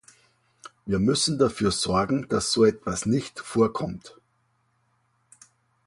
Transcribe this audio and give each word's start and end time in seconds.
Wir 0.87 0.97
müssen 0.97 1.37
dafür 1.37 1.69
sorgen, 1.69 2.27
dass 2.27 2.51
so 2.53 2.65
etwas 2.65 3.05
nicht 3.05 3.39
vorkommt. 3.39 4.15